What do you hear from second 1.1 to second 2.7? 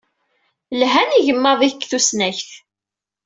yigmaḍ-ik deg tusnakt.